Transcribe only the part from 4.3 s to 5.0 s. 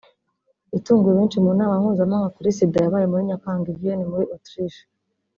Autriche